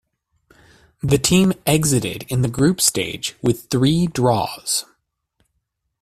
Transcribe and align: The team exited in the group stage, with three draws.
The 1.03 1.19
team 1.19 1.53
exited 1.67 2.23
in 2.27 2.41
the 2.41 2.49
group 2.49 2.81
stage, 2.81 3.35
with 3.43 3.67
three 3.69 4.07
draws. 4.07 4.85